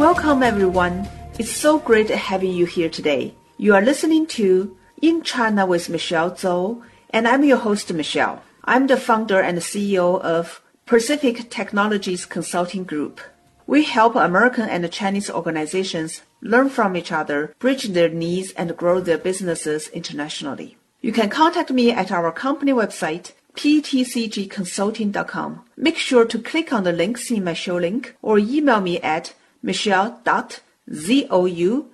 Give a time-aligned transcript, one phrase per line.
[0.00, 1.06] Welcome, everyone.
[1.38, 3.34] It's so great having you here today.
[3.58, 8.42] You are listening to In China with Michelle Zhou, and I'm your host, Michelle.
[8.64, 13.20] I'm the founder and CEO of Pacific Technologies Consulting Group.
[13.66, 19.00] We help American and Chinese organizations learn from each other, bridge their needs, and grow
[19.00, 20.78] their businesses internationally.
[21.02, 25.64] You can contact me at our company website, ptcgconsulting.com.
[25.76, 29.34] Make sure to click on the links in my show link or email me at
[29.62, 30.56] michelle.zou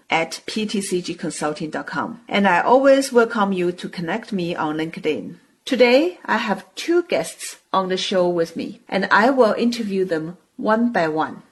[0.08, 2.20] at ptcgconsulting.com.
[2.28, 5.36] And I always welcome you to connect me on LinkedIn.
[5.64, 10.38] Today, I have two guests on the show with me, and I will interview them
[10.56, 11.42] one by one.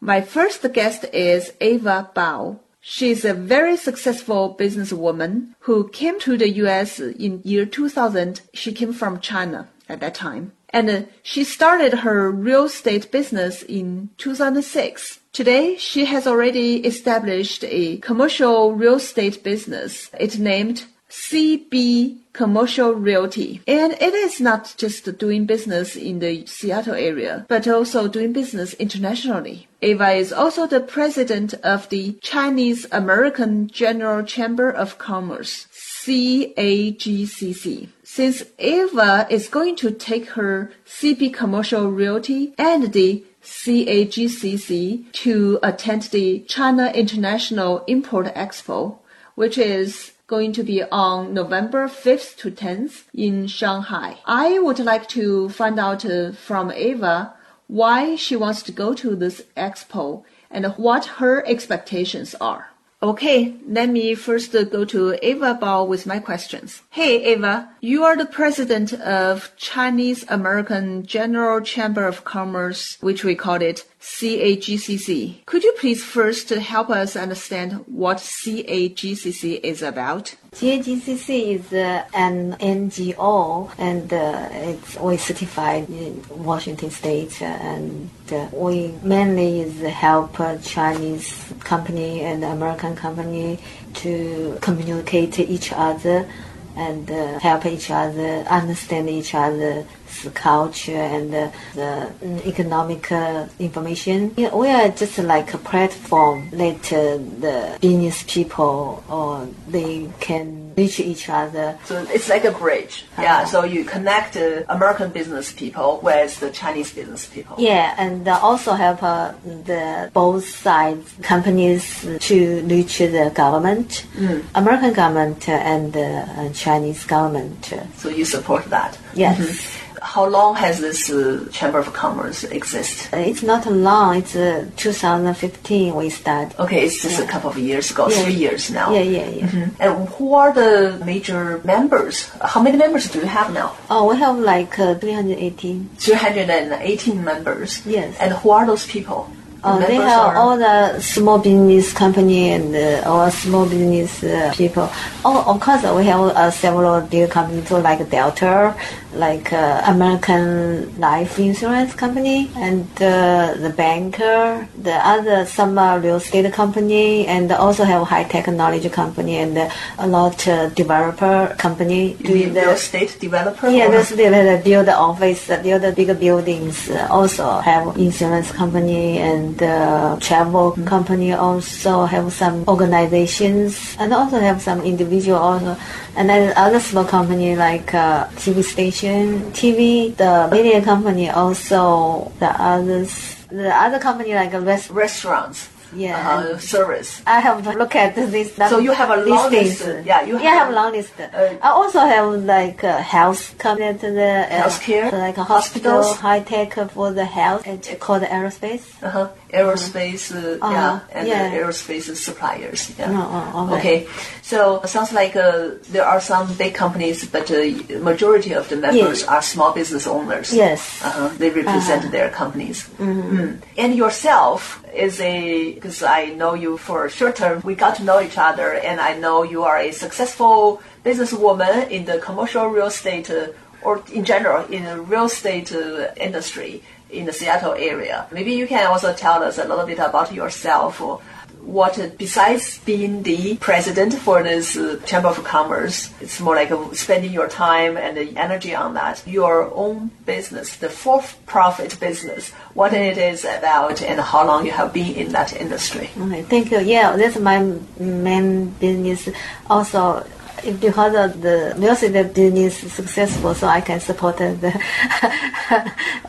[0.00, 2.60] My first guest is Ava Bao.
[2.80, 8.42] She's a very successful businesswoman who came to the US in year 2000.
[8.52, 10.52] She came from China at that time.
[10.74, 15.20] And uh, she started her real estate business in 2006.
[15.32, 20.10] Today, she has already established a commercial real estate business.
[20.18, 23.62] It's named CB Commercial Realty.
[23.68, 28.74] And it is not just doing business in the Seattle area, but also doing business
[28.74, 29.68] internationally.
[29.80, 35.68] Ava is also the president of the Chinese American General Chamber of Commerce,
[36.04, 37.90] CAGCC.
[38.14, 46.02] Since Ava is going to take her CB Commercial Realty and the CAGCC to attend
[46.02, 48.98] the China International Import Expo,
[49.34, 54.18] which is going to be on November 5th to 10th in Shanghai.
[54.26, 57.34] I would like to find out uh, from Ava
[57.66, 60.22] why she wants to go to this expo
[60.52, 62.68] and what her expectations are.
[63.04, 66.80] Okay, let me first go to Ava Bao with my questions.
[66.88, 73.34] Hey, Ava, you are the president of Chinese American General Chamber of Commerce, which we
[73.34, 75.46] call it CAGCC.
[75.46, 80.34] Could you please first help us understand what CAGCC is about?
[80.52, 88.46] CAGCC is uh, an NGO and uh, it's we certified in Washington State and uh,
[88.52, 93.58] we mainly is help Chinese company and American company
[93.94, 96.28] to communicate to each other
[96.76, 99.86] and uh, help each other understand each other
[100.34, 102.12] culture and uh, the
[102.46, 104.34] economic uh, information.
[104.36, 111.00] we are just like a platform that uh, the business people or they can reach
[111.00, 111.78] each other.
[111.84, 113.04] So it's like a bridge.
[113.18, 113.38] Yeah.
[113.38, 113.46] Uh-huh.
[113.46, 114.36] So you connect
[114.68, 117.56] American business people with the Chinese business people.
[117.58, 124.44] Yeah, and also help the both sides companies to reach the government, mm.
[124.54, 127.72] American government and the Chinese government.
[127.96, 128.98] So you support that?
[129.14, 129.38] Yes.
[129.38, 133.12] Mm-hmm how long has this uh, Chamber of Commerce exist?
[133.12, 134.18] Uh, it's not long.
[134.18, 136.54] It's uh, 2015 we started.
[136.60, 137.24] Okay, it's just yeah.
[137.24, 138.22] a couple of years ago, yeah.
[138.22, 138.92] three years now.
[138.92, 139.46] Yeah, yeah, yeah.
[139.46, 139.82] Mm-hmm.
[139.82, 142.28] And who are the major members?
[142.42, 143.74] How many members do you have now?
[143.88, 145.88] Oh, we have like uh, 318.
[145.96, 147.84] 318 members.
[147.86, 148.16] Yes.
[148.20, 149.30] And who are those people?
[149.66, 154.90] Oh, they have all the small business company and uh, all small business uh, people.
[155.24, 158.76] Oh, of course, we have uh, several big companies too, like Delta,
[159.14, 166.16] like uh, American Life Insurance Company, and uh, the banker, the other some uh, real
[166.16, 169.56] estate company, and also have high technology company and
[169.98, 172.16] a lot uh, developer company.
[172.20, 173.68] You mean the, real estate developer?
[173.68, 176.90] Yeah, real estate build office, build big buildings.
[177.10, 180.84] Also have insurance company and the travel mm-hmm.
[180.84, 185.76] company also have some organizations and also have some individual also
[186.16, 189.03] and then other small company like uh, TV station,
[189.52, 196.58] TV, the media company also the others the other company like rest- restaurants yeah, uh,
[196.58, 197.22] service.
[197.26, 198.54] I have to look at this.
[198.54, 199.86] So you have a long list.
[200.04, 201.12] Yeah, you have, yeah, I have a long list.
[201.20, 206.02] Uh, I also have like uh, health coming to the uh, healthcare, like a hospital,
[206.14, 207.66] high tech for the health.
[207.66, 209.02] It's called aerospace.
[209.02, 209.28] Uh-huh.
[209.54, 210.72] Aerospace, uh, uh-huh.
[210.72, 212.92] yeah, and aerospace suppliers.
[212.98, 213.10] Yeah.
[213.54, 213.78] Okay.
[213.78, 214.08] okay.
[214.42, 219.20] So sounds like uh, there are some big companies, but the majority of the members
[219.20, 219.28] yes.
[219.28, 220.52] are small business owners.
[220.52, 221.02] Yes.
[221.02, 221.28] Uh-huh.
[221.38, 222.10] They represent uh-huh.
[222.10, 222.88] their companies.
[222.98, 223.36] Mm-hmm.
[223.36, 223.62] Mm.
[223.78, 227.62] And yourself is a because I know you for a short term.
[227.64, 232.04] We got to know each other, and I know you are a successful businesswoman in
[232.04, 233.48] the commercial real estate uh,
[233.84, 238.26] or in general in the real estate uh, industry in the Seattle area.
[238.32, 241.00] Maybe you can also tell us a little bit about yourself.
[241.00, 241.20] Or
[241.64, 246.92] what besides being the president for this uh, chamber of commerce it's more like uh,
[246.92, 252.92] spending your time and the energy on that your own business the for-profit business what
[252.92, 256.80] it is about and how long you have been in that industry okay thank you
[256.80, 257.58] yeah that's my
[257.98, 259.30] main business
[259.70, 260.24] also
[260.72, 264.72] because of the music business successful, so I can support the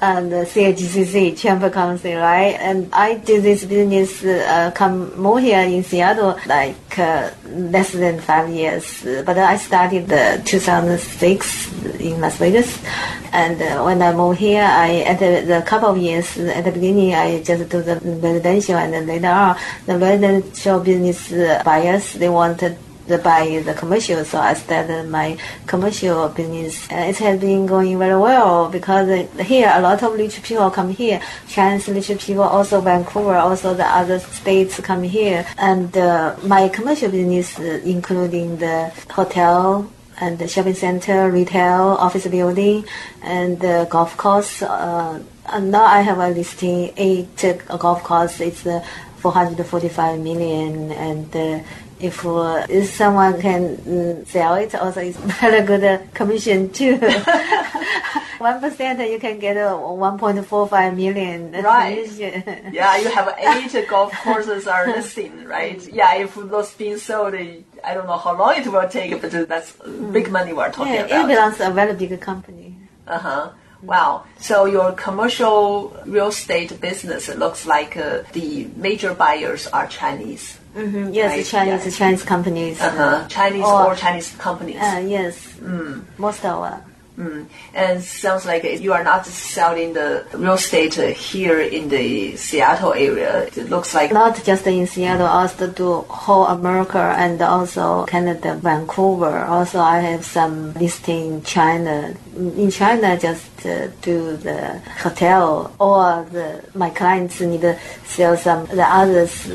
[0.02, 2.56] and the CHCC Chamber Council, right?
[2.60, 8.20] And I do this business uh, come more here in Seattle like uh, less than
[8.20, 12.84] five years, but I started the 2006 in Las Vegas,
[13.32, 16.72] and uh, when I moved here, I at the, the couple of years at the
[16.72, 21.32] beginning I just do the residential, and then later on the residential business
[21.64, 25.38] buyers they wanted by the commercial, so I started my
[25.68, 26.92] commercial business.
[26.92, 29.08] Uh, it has been going very well because
[29.40, 31.22] here a lot of rich people come here.
[31.48, 35.46] Chinese rich people, also Vancouver, also the other states come here.
[35.58, 42.28] And uh, my commercial business, uh, including the hotel and the shopping center, retail, office
[42.28, 42.86] building,
[43.22, 44.62] and the golf course.
[44.62, 48.40] Uh, and now I have a listing eight golf course.
[48.40, 48.84] It's uh,
[49.18, 51.60] 445 million and uh,
[52.00, 56.98] if, uh, if someone can mm, sell it, also it's very good uh, commission too.
[58.38, 61.54] One percent, you can get a 1.45 million.
[61.64, 62.04] Right.
[62.06, 62.74] Commission.
[62.74, 65.82] yeah, you have eight golf courses are listing, right?
[65.92, 69.72] Yeah, if those being sold, I don't know how long it will take, but that's
[70.12, 71.26] big money we're talking yeah, about.
[71.26, 72.76] It belongs to a very big company.
[73.08, 73.52] Uh huh.
[73.82, 74.26] Wow.
[74.40, 80.58] So your commercial real estate business looks like uh, the major buyers are Chinese.
[80.76, 81.14] Mm-hmm.
[81.14, 81.46] Yes, right?
[81.46, 81.98] Chinese yes.
[81.98, 82.82] Chinese companies.
[82.82, 83.28] Uh-huh.
[83.30, 84.76] Chinese or, or Chinese companies.
[84.76, 85.56] Uh, yes.
[85.60, 86.04] Mm.
[86.18, 86.82] Most of them.
[87.18, 87.48] Mm.
[87.74, 93.46] And sounds like you are not selling the real estate here in the Seattle area.
[93.46, 99.46] It looks like not just in Seattle, also do whole America and also Canada, Vancouver.
[99.46, 102.14] Also, I have some listing in China.
[102.36, 108.66] In China, just uh, do the hotel or the my clients need to sell some
[108.66, 109.48] the others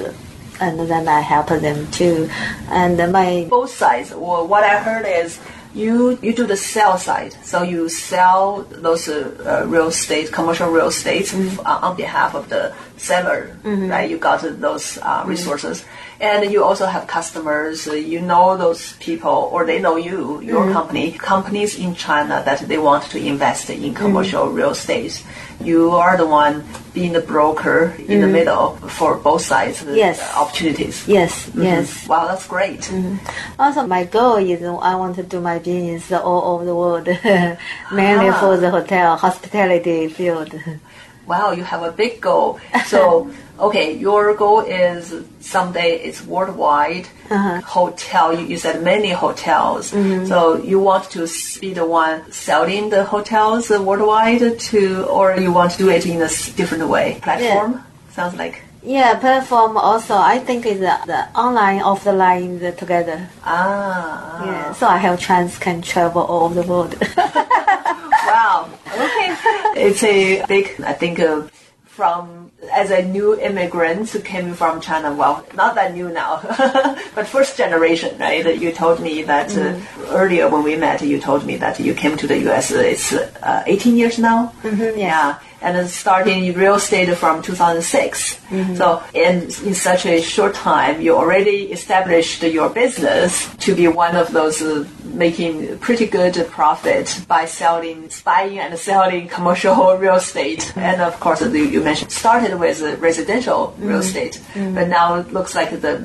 [0.60, 2.28] and then I help them too.
[2.68, 4.10] And my both sides.
[4.10, 5.40] Well, what I heard is
[5.74, 10.88] you you do the sell side, so you sell those uh, real estate, commercial real
[10.88, 11.60] estate mm-hmm.
[11.60, 13.88] on behalf of the seller, mm-hmm.
[13.88, 14.10] right?
[14.10, 15.28] You got those uh, mm-hmm.
[15.28, 16.09] resources, mm-hmm.
[16.20, 17.88] And you also have customers.
[17.88, 20.72] Uh, you know those people, or they know you, your mm-hmm.
[20.72, 24.56] company, companies in China that they want to invest in commercial mm-hmm.
[24.56, 25.24] real estate
[25.62, 26.64] you are the one
[26.94, 28.20] being the broker in mm.
[28.22, 30.18] the middle for both sides yes.
[30.34, 31.06] opportunities.
[31.06, 31.62] Yes, mm-hmm.
[31.62, 32.08] yes.
[32.08, 32.80] Wow, that's great.
[32.80, 33.60] Mm-hmm.
[33.60, 37.06] Also, my goal is I want to do my business all over the world,
[37.92, 38.40] mainly ah.
[38.40, 40.54] for the hotel, hospitality field.
[41.26, 42.58] Wow, you have a big goal.
[42.86, 43.30] So
[43.60, 47.60] okay, your goal is someday it's worldwide uh-huh.
[47.60, 48.32] hotel.
[48.38, 49.92] You, you, said many hotels.
[49.92, 50.26] Mm-hmm.
[50.26, 51.28] So you want to
[51.60, 56.20] be the one selling the hotels worldwide to, or you want to do it in
[56.22, 57.18] a different way?
[57.22, 57.72] Platform?
[57.72, 57.82] Yeah.
[58.10, 58.62] Sounds like.
[58.82, 60.14] Yeah, platform also.
[60.14, 62.12] I think is the, the online, offline the
[62.64, 63.28] line, together.
[63.44, 64.44] Ah.
[64.44, 64.72] Yeah.
[64.72, 66.94] So I have chance can travel all over the world.
[67.16, 68.70] wow.
[68.86, 69.36] Okay.
[69.76, 70.80] It's a big.
[70.80, 71.20] I think.
[71.20, 71.42] Uh,
[72.00, 75.12] from as a new immigrant who came from China.
[75.12, 76.40] Well, not that new now,
[77.14, 78.58] but first generation, right?
[78.64, 79.78] You told me that uh,
[80.08, 82.70] earlier when we met, you told me that you came to the U.S.
[82.70, 84.54] It's uh, 18 years now.
[84.62, 88.34] Mm-hmm, yeah and starting real estate from 2006.
[88.34, 88.76] Mm-hmm.
[88.76, 94.16] So in, in such a short time, you already established your business to be one
[94.16, 100.60] of those uh, making pretty good profit by selling, buying and selling commercial real estate.
[100.60, 100.80] Mm-hmm.
[100.80, 103.88] And of course, you mentioned started with residential mm-hmm.
[103.88, 104.74] real estate, mm-hmm.
[104.74, 105.98] but now it looks like the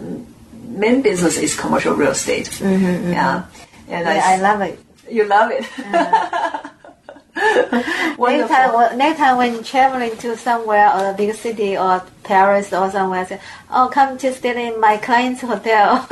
[0.68, 2.48] main business is commercial real estate.
[2.48, 3.12] Mm-hmm, mm-hmm.
[3.12, 3.46] Yeah.
[3.88, 4.80] And yeah, I, I, love it.
[5.10, 5.64] You love it.
[5.80, 6.70] Uh-huh.
[8.18, 12.90] next time, next time when traveling to somewhere or a big city or Paris or
[12.92, 13.40] somewhere, say,
[13.70, 16.06] "Oh, come to stay in my client's hotel."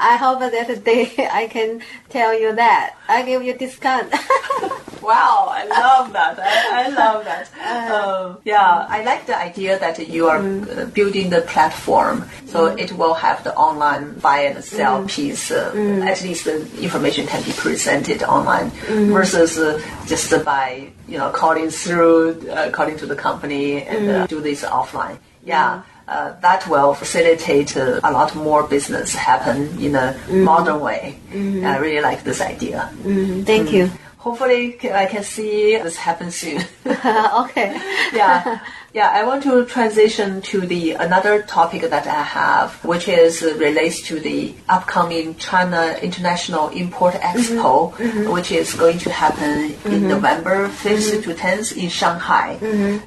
[0.00, 4.12] I hope that day I can tell you that I give you discount.
[5.02, 6.38] wow, I love that.
[6.38, 7.50] I, I love that.
[7.60, 10.92] Uh, um, yeah, I like the idea that you are mm.
[10.94, 12.78] building the platform, so mm.
[12.78, 15.08] it will have the online buy and sell mm.
[15.08, 15.50] piece.
[15.50, 16.06] Uh, mm.
[16.06, 19.12] At least the information can be presented online mm.
[19.12, 24.24] versus uh, just by you know calling through, uh, calling to the company and uh,
[24.24, 24.28] mm.
[24.28, 25.18] do this offline.
[25.44, 25.82] Yeah.
[26.08, 30.42] uh, that will facilitate uh, a lot more business happen in a Mm-hmm.
[30.44, 31.18] modern way.
[31.32, 32.90] I really like this idea.
[33.04, 33.90] Mm, thank you.
[34.18, 36.60] Hopefully, I can see this happen soon.
[37.42, 37.68] okay.
[38.12, 38.58] yeah,
[38.92, 39.10] yeah.
[39.12, 44.02] I want to transition to the another topic that I have, which is uh, relates
[44.08, 47.38] to the upcoming China International Import mm-hmm.
[47.38, 48.32] Expo, mm-hmm.
[48.32, 50.08] which is going to happen in mm-hmm.
[50.08, 52.58] November 5th to 10th in Shanghai.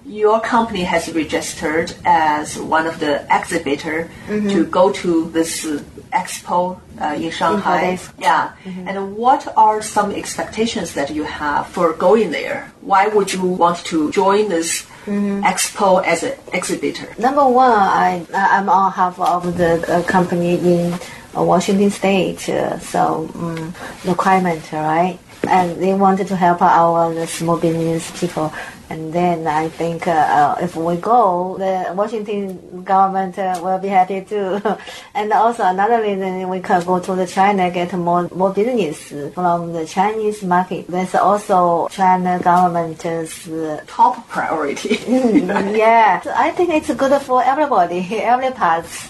[0.05, 6.79] Your company has registered as one of the exhibitor to go to this uh, expo
[7.01, 7.99] uh, in Shanghai.
[8.19, 8.53] Yeah.
[8.65, 12.71] And what are some expectations that you have for going there?
[12.81, 17.13] Why would you want to join this expo as an exhibitor?
[17.17, 20.93] Number one, I I'm on half of the uh, company in
[21.35, 23.73] uh, Washington State, uh, so um,
[24.05, 28.53] requirement right, and they wanted to help our the small business people.
[28.93, 33.87] And then I think uh, uh, if we go, the Washington government uh, will be
[33.87, 34.61] happy too.
[35.15, 39.73] and also another reason we can go to the China get more more business from
[39.73, 40.85] the Chinese market.
[40.87, 44.99] There's also China government's uh, Top priority.
[45.07, 49.09] yeah, so I think it's good for everybody, every parts.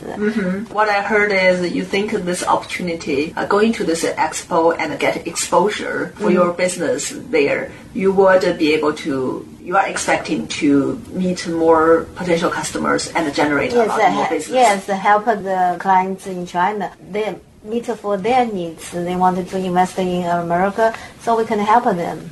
[0.71, 5.27] what I heard is you think this opportunity, uh, going to this expo and get
[5.27, 9.45] exposure for your business there, you would be able to.
[9.63, 14.29] You are expecting to meet more potential customers and generate a Yes, lot more uh,
[14.29, 14.53] business.
[14.53, 16.91] yes, help the clients in China.
[17.11, 18.91] They meet for their needs.
[18.91, 22.29] They wanted to invest in America, so we can help them.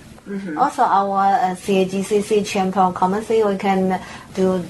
[0.58, 4.00] Also, our uh, CAGCC Chamber of Commerce, we can
[4.34, 4.64] do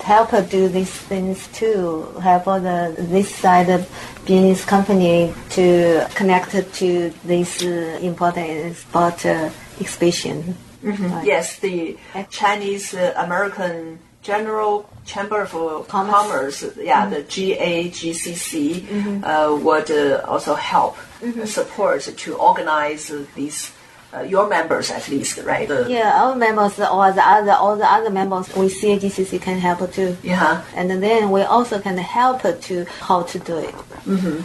[0.00, 2.06] help do these things too.
[2.22, 3.80] Help the this side of
[4.26, 10.56] business company to connect to this uh, important export uh, exhibition.
[10.86, 11.26] Right.
[11.26, 11.96] Yes, the
[12.30, 16.60] Chinese uh, American General Chamber of uh, Commerce.
[16.62, 23.72] Commerce, yeah, the CAGCC, uh, would uh, also help uh, support to organize uh, these.
[24.14, 25.66] Uh, your members, at least, right?
[25.68, 29.92] The- Yeah, our members or the other all the other members we CAGCC can help
[29.92, 30.16] too.
[30.22, 30.62] Yeah.
[30.76, 33.74] And then we also can help to how to do it.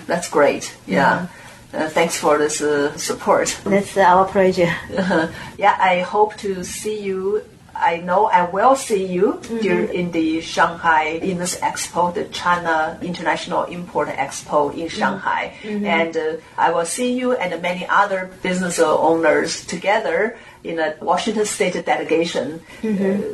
[0.08, 0.76] That's great.
[0.88, 1.28] Yeah.
[1.74, 3.58] Uh, thanks for this uh, support.
[3.66, 4.74] That's our pleasure.
[5.58, 7.44] yeah, I hope to see you.
[7.74, 13.00] I know I will see you dur- in the Shanghai in this expo, the China
[13.02, 18.78] International Import Expo in Shanghai, and uh, I will see you and many other business
[18.78, 22.88] owners together in a Washington State delegation uh,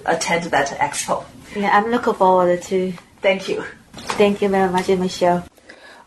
[0.06, 1.26] attend that expo.
[1.56, 2.94] Yeah, I'm looking forward to.
[3.22, 3.66] Thank you.
[4.16, 5.44] Thank you very much, Michelle.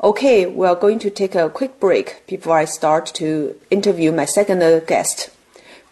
[0.02, 4.24] Okay, we are going to take a quick break before I start to interview my
[4.24, 5.28] second guest.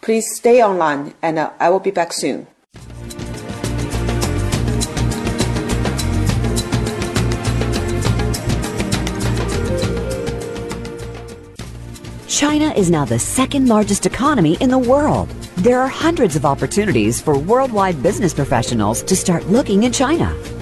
[0.01, 2.47] Please stay online and uh, I will be back soon.
[12.27, 15.29] China is now the second largest economy in the world.
[15.57, 20.35] There are hundreds of opportunities for worldwide business professionals to start looking in China.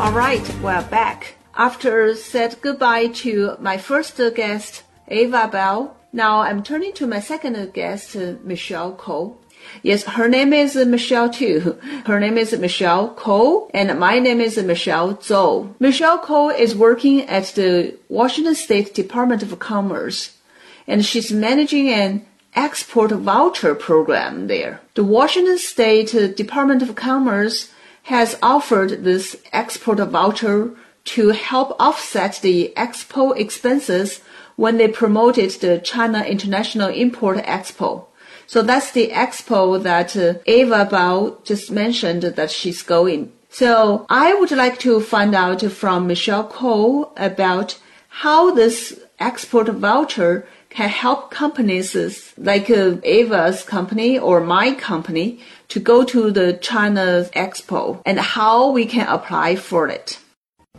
[0.00, 1.36] All right, we're back.
[1.54, 7.72] After said goodbye to my first guest, Ava Bao, now I'm turning to my second
[7.72, 9.38] guest, Michele Ko.
[9.82, 11.78] Yes, her name is Michelle too.
[12.06, 15.74] Her name is Michele Ko, and my name is Michelle Zhou.
[15.80, 20.38] Michele Ko is working at the Washington State Department of Commerce,
[20.86, 22.24] and she's managing an
[22.54, 24.80] export voucher program there.
[24.94, 27.70] The Washington State Department of Commerce
[28.04, 30.70] has offered this export voucher
[31.04, 34.20] to help offset the expo expenses
[34.58, 38.06] when they promoted the China International Import Expo.
[38.48, 43.30] So that's the expo that uh, Ava Bao just mentioned that she's going.
[43.50, 50.44] So I would like to find out from Michele Ko about how this export voucher
[50.70, 51.94] can help companies
[52.36, 55.38] like uh, Ava's company or my company
[55.68, 60.18] to go to the China Expo and how we can apply for it.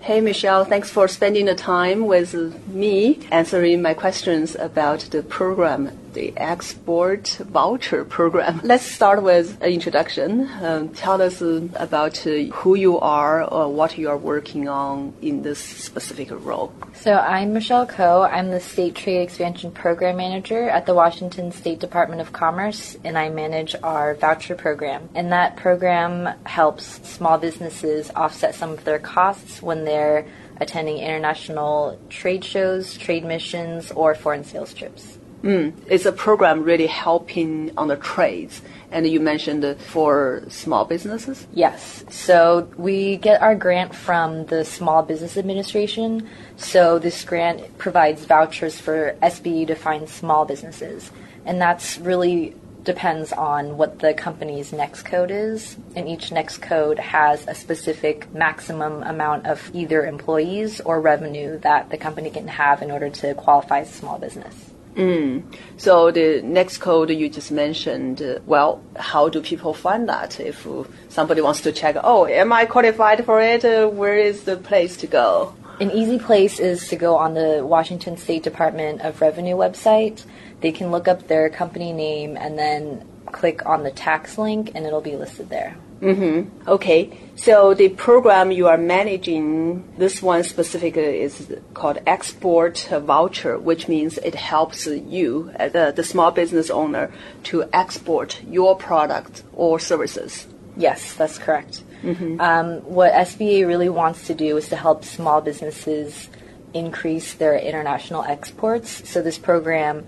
[0.01, 2.33] Hey, Michelle, thanks for spending the time with
[2.67, 8.61] me answering my questions about the program, the export voucher program.
[8.63, 10.49] Let's start with an introduction.
[10.61, 15.41] Um, tell us about uh, who you are or what you are working on in
[15.41, 16.73] this specific role.
[17.01, 18.23] So, I'm Michele Ko.
[18.23, 23.17] I'm the State Trade Expansion Program Manager at the Washington State Department of Commerce, and
[23.17, 25.07] I manage our voucher program.
[25.15, 30.25] And that program helps small businesses offset some of their costs when they're
[30.57, 35.18] attending international trade shows, trade missions, or foreign sales trips.
[35.43, 38.61] Mm, it's a program really helping on the trades.
[38.91, 41.47] And you mentioned for small businesses?
[41.53, 42.03] Yes.
[42.09, 46.27] So we get our grant from the Small Business Administration.
[46.57, 51.11] So this grant provides vouchers for SBA to find small businesses.
[51.45, 56.99] And that's really depends on what the company's NAICS code is, and each NAICS code
[56.99, 62.81] has a specific maximum amount of either employees or revenue that the company can have
[62.81, 64.68] in order to qualify as a small business.
[64.95, 65.43] Mm.
[65.77, 70.39] So the NAICS code you just mentioned, uh, well, how do people find that?
[70.39, 70.67] If
[71.09, 73.63] somebody wants to check, oh, am I qualified for it?
[73.63, 75.55] Uh, where is the place to go?
[75.79, 80.25] An easy place is to go on the Washington State Department of Revenue website.
[80.59, 84.85] They can look up their company name and then click on the tax link, and
[84.85, 85.77] it'll be listed there.
[86.01, 86.69] Mm-hmm.
[86.69, 87.17] Okay.
[87.35, 94.17] So the program you are managing, this one specifically is called Export Voucher, which means
[94.17, 97.11] it helps you, uh, the, the small business owner,
[97.45, 100.47] to export your product or services.
[100.77, 101.83] Yes, that's correct.
[102.03, 102.39] Mm-hmm.
[102.39, 106.29] Um, what SBA really wants to do is to help small businesses
[106.73, 109.09] increase their international exports.
[109.09, 110.05] So this program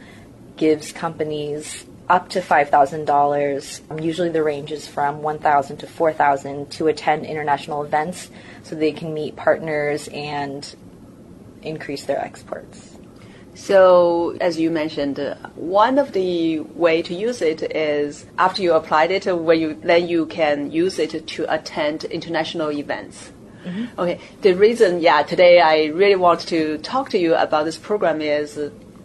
[0.56, 4.04] gives companies up to $5,000.
[4.04, 8.30] Usually the range is from 1,000 to 4,000 to attend international events
[8.64, 10.76] so they can meet partners and
[11.62, 12.98] increase their exports.
[13.54, 18.74] So, as you mentioned, uh, one of the way to use it is after you
[18.74, 23.32] applied it, where you then you can use it to attend international events.
[23.66, 24.00] Mm-hmm.
[24.00, 24.20] Okay.
[24.42, 28.58] The reason, yeah, today I really want to talk to you about this program is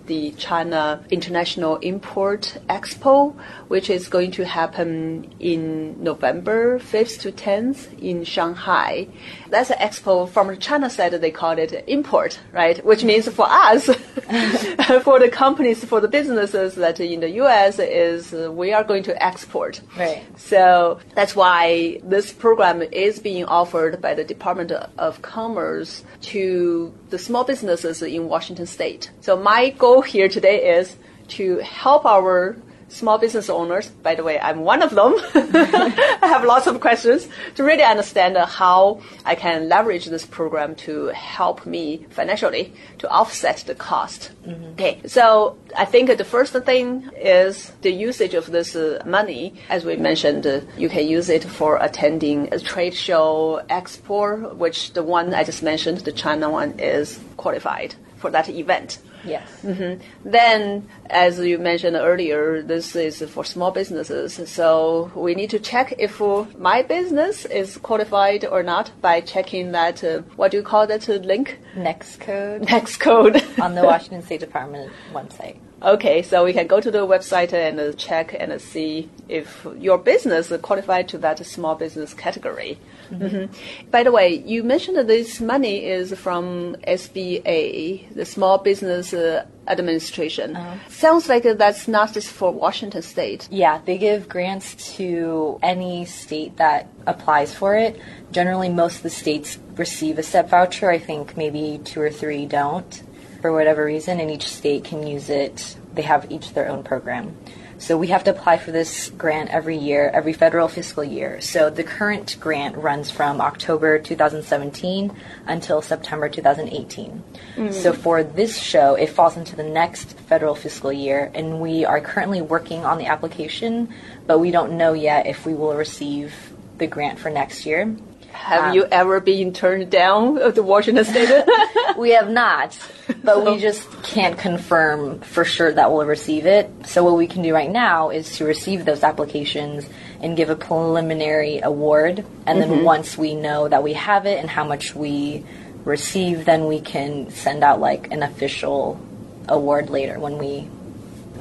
[0.06, 3.34] the China International Import Expo,
[3.68, 9.08] which is going to happen in November 5th to 10th in Shanghai.
[9.50, 12.84] That's an expo from China side, they call it import, right?
[12.84, 13.86] Which means for us,
[15.02, 19.22] for the companies, for the businesses that in the US is we are going to
[19.22, 19.80] export.
[19.96, 20.22] Right.
[20.36, 27.18] So that's why this program is being offered by the Department of Commerce to the
[27.18, 29.10] small businesses in Washington state.
[29.20, 30.96] So my goal here today is
[31.28, 32.56] to help our
[32.88, 35.14] small business owners, by the way, I'm one of them.
[35.34, 41.06] I have lots of questions to really understand how I can leverage this program to
[41.08, 44.30] help me financially to offset the cost.
[44.46, 44.72] Mm-hmm.
[44.72, 49.54] Okay, so I think the first thing is the usage of this uh, money.
[49.68, 54.92] As we mentioned, uh, you can use it for attending a trade show, expo, which
[54.92, 58.98] the one I just mentioned, the China one, is qualified for that event.
[59.24, 59.48] Yes.
[59.62, 60.02] Mm-hmm.
[60.28, 64.40] Then, as you mentioned earlier, this is for small businesses.
[64.48, 66.20] So we need to check if
[66.58, 71.08] my business is qualified or not by checking that, uh, what do you call that
[71.08, 71.58] uh, link?
[71.74, 72.62] NAICS code.
[72.62, 73.44] NAICS code.
[73.60, 75.56] on the Washington State Department website.
[75.82, 80.50] Okay, so we can go to the website and check and see if your business
[80.50, 82.78] is qualified to that small business category.
[83.10, 83.90] Mm-hmm.
[83.90, 89.44] By the way, you mentioned that this money is from SBA, the Small Business uh,
[89.68, 90.56] Administration.
[90.56, 90.76] Uh-huh.
[90.88, 93.48] Sounds like that's not just for Washington State.
[93.50, 98.00] Yeah, they give grants to any state that applies for it.
[98.32, 100.90] Generally, most of the states receive a STEP voucher.
[100.90, 103.02] I think maybe two or three don't
[103.40, 105.76] for whatever reason, and each state can use it.
[105.94, 107.36] They have each their own program.
[107.78, 111.40] So we have to apply for this grant every year, every federal fiscal year.
[111.40, 115.14] So the current grant runs from October 2017
[115.46, 117.22] until September 2018.
[117.56, 117.72] Mm.
[117.72, 122.00] So for this show, it falls into the next federal fiscal year, and we are
[122.00, 123.92] currently working on the application,
[124.26, 126.34] but we don't know yet if we will receive
[126.78, 127.94] the grant for next year.
[128.36, 131.44] Have um, you ever been turned down at the Washington State?
[131.96, 132.78] we have not,
[133.24, 133.52] but so.
[133.52, 136.70] we just can't confirm for sure that we'll receive it.
[136.86, 139.88] So what we can do right now is to receive those applications
[140.20, 142.84] and give a preliminary award, and then mm-hmm.
[142.84, 145.44] once we know that we have it and how much we
[145.84, 149.00] receive, then we can send out like an official
[149.48, 150.68] award later when we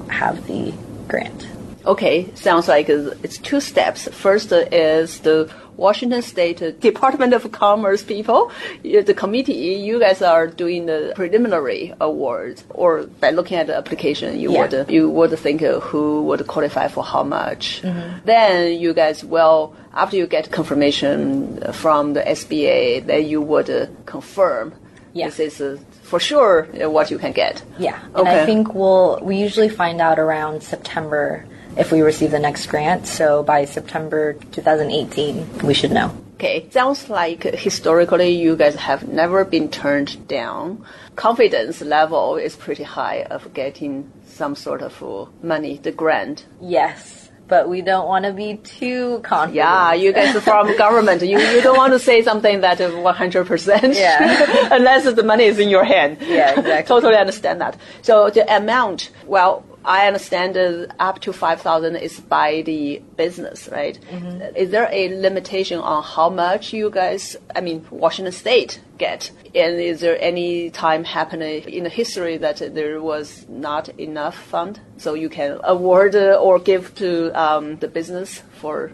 [0.09, 0.73] have the
[1.07, 1.47] grant.
[1.85, 4.07] Okay, sounds like it's two steps.
[4.07, 8.51] First is the Washington State Department of Commerce people,
[8.83, 14.39] the committee, you guys are doing the preliminary awards, or by looking at the application,
[14.39, 14.61] you Yeah.
[14.61, 17.81] would you would think who would qualify for how much.
[18.25, 23.87] Then you guys will, after you get confirmation from the SBA, then you would uh,
[24.05, 24.73] confirm
[25.13, 25.27] Yeah.
[25.27, 27.63] this is uh, for sure uh, what you can get.
[27.79, 28.41] Yeah, and Okay.
[28.41, 31.45] I think we'll we usually find out around September
[31.77, 33.07] if we receive the next grant.
[33.07, 36.15] So by September 2018, we should know.
[36.35, 40.85] Okay, sounds like historically you guys have never been turned down.
[41.15, 46.45] Confidence level is pretty high of getting some sort of uh, money, the grant.
[46.59, 49.55] Yes, but we don't want to be too confident.
[49.55, 51.21] Yeah, you guys are from government.
[51.21, 53.95] You you don't want to say something that is 100%.
[53.95, 54.67] Yeah.
[54.75, 56.17] unless the money is in your hand.
[56.21, 56.83] Yeah, exactly.
[56.95, 57.77] totally understand that.
[58.01, 63.99] So the amount, well, I understand uh, up to 5,000 is by the business, right?
[64.11, 64.55] Mm-hmm.
[64.55, 69.31] Is there a limitation on how much you guys, I mean, Washington State get?
[69.53, 74.79] And is there any time happening in the history that there was not enough fund
[74.97, 78.91] so you can award uh, or give to um, the business for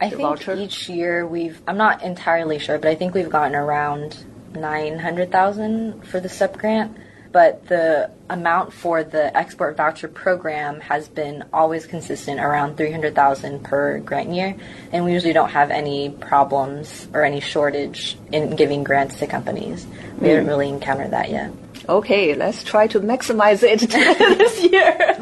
[0.00, 0.56] I the think voucher?
[0.56, 1.62] each year we've.
[1.68, 4.24] I'm not entirely sure, but I think we've gotten around
[4.54, 6.96] nine hundred thousand for the sub grant.
[7.32, 13.14] But the amount for the export voucher program has been always consistent around three hundred
[13.14, 14.54] thousand per grant year,
[14.92, 19.86] and we usually don't have any problems or any shortage in giving grants to companies.
[20.20, 20.50] We haven't hmm.
[20.50, 21.52] really encountered that yet.
[21.88, 23.80] Okay, let's try to maximize it
[24.38, 25.16] this year.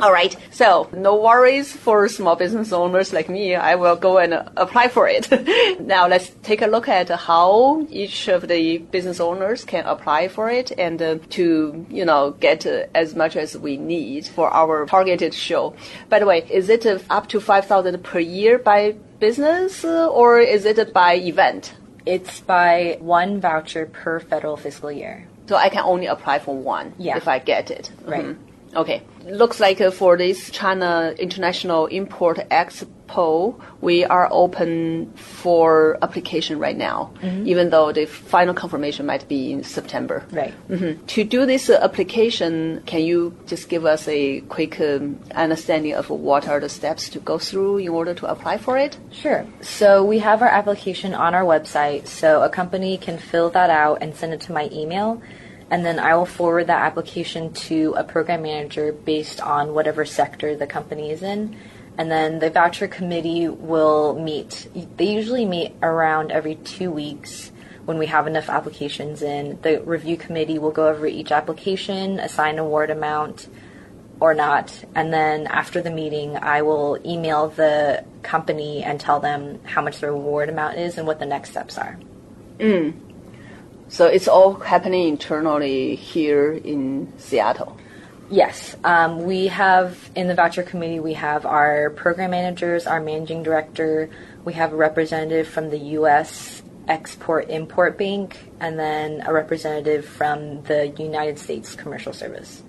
[0.00, 3.54] All right, so no worries for small business owners like me.
[3.54, 5.28] I will go and apply for it.
[5.80, 10.50] now let's take a look at how each of the business owners can apply for
[10.50, 14.86] it and uh, to, you know, get uh, as much as we need for our
[14.86, 15.74] targeted show.
[16.08, 20.38] By the way, is it uh, up to 5,000 per year by business uh, or
[20.38, 21.74] is it by event?
[22.06, 25.26] It's by one voucher per federal fiscal year.
[25.46, 27.16] So I can only apply for one Yeah.
[27.16, 27.90] if I get it.
[28.04, 28.24] Right.
[28.24, 28.36] Mhm.
[28.76, 29.02] Okay.
[29.26, 36.76] Looks like uh, for this China International Import Expo, we are open for application right
[36.76, 40.24] now, even though the final confirmation might be in September.
[40.30, 40.52] Right.
[40.68, 41.06] Mhm.
[41.06, 46.10] To do this uh, application, can you just give us a quick um, understanding of
[46.10, 48.98] what are the steps to go through in order to apply for it?
[49.10, 49.46] Sure.
[49.62, 53.98] So we have our application on our website, so a company can fill that out
[54.02, 55.22] and send it to my email,
[55.74, 60.54] and then I will forward that application to a program manager based on whatever sector
[60.54, 61.56] the company is in.
[61.98, 64.68] And then the voucher committee will meet.
[64.96, 67.50] They usually meet around every two weeks
[67.86, 69.58] when we have enough applications in.
[69.62, 73.48] The review committee will go over each application, assign award amount,
[74.20, 74.84] or not.
[74.94, 79.98] And then after the meeting, I will email the company and tell them how much
[79.98, 81.98] the reward amount is and what the next steps are.
[82.60, 83.03] Mm.
[83.88, 87.76] So it's all happening internally here in Seattle.
[88.30, 93.42] Yes, um, we have in the voucher committee, we have our program managers, our managing
[93.42, 94.08] director,
[94.44, 96.62] we have a representative from the U.S.
[96.88, 102.62] Export Import Bank, and then a representative from the United States Commercial Service.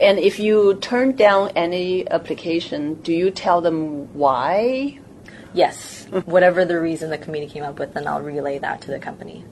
[0.00, 4.98] And if you turn down any application, do you tell them why?
[5.54, 8.98] Yes, whatever the reason the committee came up with, then I'll relay that to the
[8.98, 9.44] company.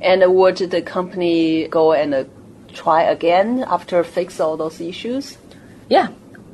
[0.00, 2.24] And would the company go and uh,
[2.72, 5.38] try again after fix all those issues?
[5.88, 6.08] Yeah.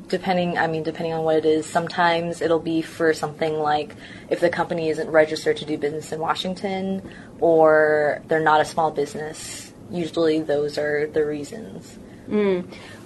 [0.07, 3.93] Depending, I mean, depending on what it is, sometimes it'll be for something like
[4.29, 7.01] if the company isn't registered to do business in Washington
[7.41, 9.73] or they're not a small business.
[9.91, 11.99] Usually those are the reasons.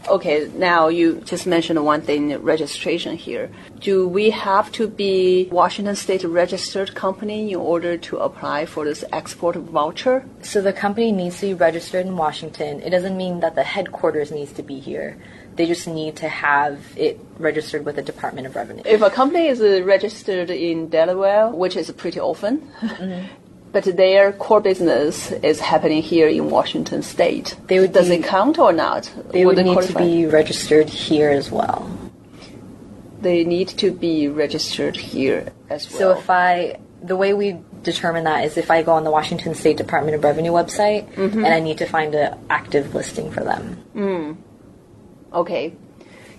[0.08, 3.50] Okay, now you just mentioned one thing, registration here.
[3.80, 9.04] Do we have to be Washington State registered company in order to apply for this
[9.14, 10.26] export voucher?
[10.42, 12.82] So the company needs to be registered in Washington.
[12.82, 15.18] It doesn't mean that the headquarters needs to be here.
[15.56, 18.84] They just need to have it registered with the Department of Revenue.
[18.86, 23.28] If a company is registered in Delaware, which is pretty often, mm-hmm.
[23.72, 28.24] but their core business is happening here in Washington State, They would does be- it
[28.24, 29.12] count or not?
[29.30, 31.90] They would need to be registered here as well.
[33.22, 36.00] They need to be registered here as well.
[36.00, 39.54] So if I, the way we determine that is if I go on the Washington
[39.56, 41.46] State Department of Revenue website mm-hmm.
[41.46, 43.84] and I need to find an active listing for them.
[43.96, 44.38] Mm.
[45.34, 45.74] Okay.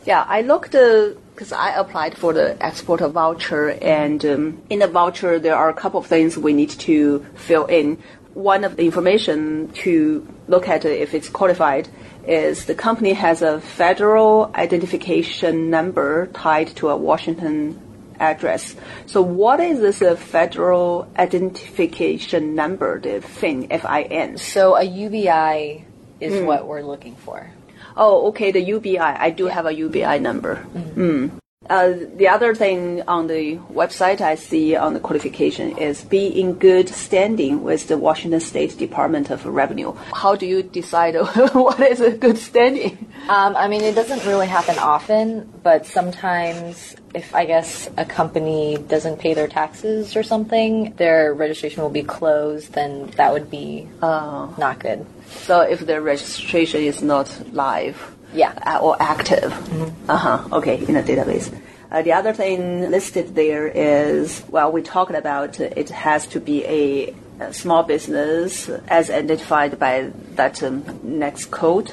[0.05, 4.87] Yeah, I looked uh, because I applied for the exporter voucher, and um, in the
[4.87, 7.99] voucher there are a couple of things we need to fill in.
[8.35, 11.89] One of the information to look at if it's qualified
[12.27, 17.81] is the company has a federal identification number tied to a Washington
[18.21, 18.77] address.
[19.07, 24.39] So what is this uh, federal identification number, the FIN, F-I-N?
[24.39, 25.85] So a UBI
[26.21, 26.47] is Hmm.
[26.47, 27.51] what we're looking for.
[27.97, 28.99] Oh, okay, the UBI.
[28.99, 30.65] I do have a UBI number.
[30.97, 31.42] Mm.
[31.71, 36.55] Uh, the other thing on the website I see on the qualification is be in
[36.55, 39.93] good standing with the Washington State Department of Revenue.
[40.13, 41.15] How do you decide
[41.53, 43.09] what is a good standing?
[43.29, 48.79] Um, I mean, it doesn't really happen often, but sometimes if I guess a company
[48.89, 53.89] doesn't pay their taxes or something, their registration will be closed, then that would be
[54.01, 55.07] not good.
[55.29, 58.53] So if the registration is not live, Yeah.
[58.67, 59.53] uh, or active,
[60.09, 61.53] uh huh, okay, in a database.
[61.91, 66.65] Uh, the other thing listed there is well, we talked about it has to be
[66.65, 71.93] a, a small business as identified by that um, NAICS code.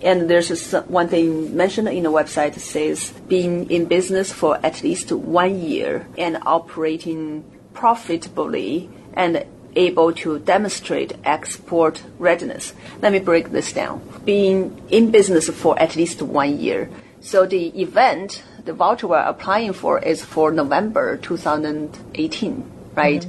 [0.00, 5.10] And there's one thing mentioned in the website says being in business for at least
[5.10, 7.42] one year and operating
[7.74, 9.44] profitably and
[9.76, 12.74] able to demonstrate export readiness.
[13.00, 14.02] Let me break this down.
[14.24, 16.90] Being in business for at least one year.
[17.20, 23.26] So the event, the voucher we're applying for is for November 2018, right?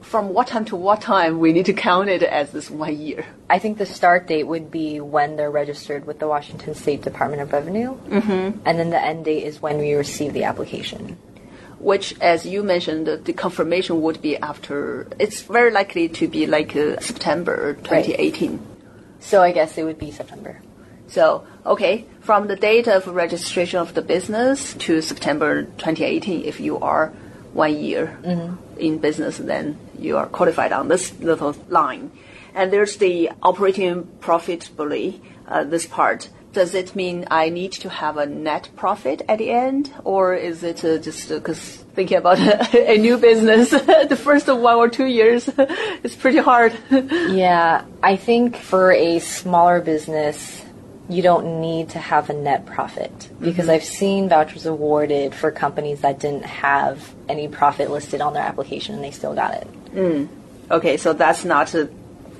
[0.00, 3.26] From what time to what time we need to count it as this one year?
[3.50, 7.42] I think the start date would be when they're registered with the Washington State Department
[7.42, 8.60] of Revenue, mm-hmm.
[8.64, 11.18] and then the end date is when we receive the application.
[11.78, 15.08] Which, as you mentioned, the confirmation would be after.
[15.18, 18.64] It's very likely to be like uh, September 2018.
[19.20, 20.60] So I guess it would be September.
[21.08, 26.78] So, okay, from the date of registration of the business to September 2018, if you
[26.78, 27.12] are
[27.52, 28.18] one year
[28.78, 32.10] in business, then you are qualified on this little line.
[32.54, 36.28] And there's the operating profitably, uh, this part.
[36.56, 40.62] Does it mean I need to have a net profit at the end, or is
[40.62, 41.60] it uh, just because
[41.94, 42.38] thinking about
[42.74, 43.70] a new business,
[44.14, 45.50] the first one or two years,
[46.04, 46.72] it's pretty hard.
[46.90, 50.62] Yeah, I think for a smaller business,
[51.10, 56.00] you don't need to have a net profit because I've seen vouchers awarded for companies
[56.00, 60.28] that didn't have any profit listed on their application and they still got it.
[60.70, 61.86] Okay, so that's not uh,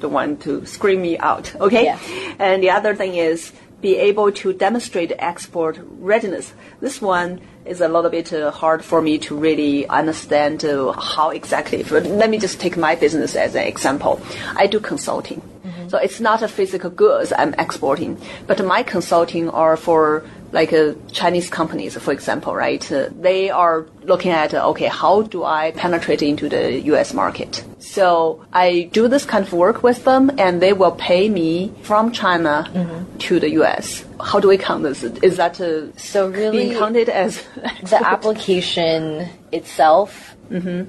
[0.00, 1.54] the one to scream me out.
[1.60, 1.98] Okay, Yeah.
[2.38, 6.52] and the other thing is be able to demonstrate export readiness.
[6.80, 11.30] This one is a little bit uh, hard for me to really understand uh, how
[11.30, 11.82] exactly.
[11.82, 14.20] But let me just take my business as an example.
[14.56, 15.42] I do consulting.
[15.88, 20.94] So it's not a physical goods I'm exporting, but my consulting are for like uh,
[21.12, 22.90] Chinese companies, for example, right?
[22.90, 27.12] Uh, they are looking at uh, okay, how do I penetrate into the U.S.
[27.12, 27.64] market?
[27.78, 32.12] So I do this kind of work with them, and they will pay me from
[32.12, 34.04] China to the U.S.
[34.20, 35.02] How do we count this?
[35.02, 37.42] Is that uh, So really, being counted as
[37.82, 40.36] the application itself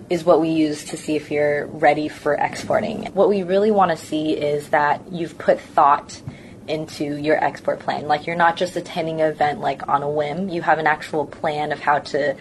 [0.10, 3.06] is what we use to see if you're ready for exporting.
[3.14, 6.22] What we really want to see is that you've put thought
[6.68, 8.08] into your export plan.
[8.08, 10.50] Like you're not just attending an event like on a whim.
[10.50, 12.36] You have an actual plan of how to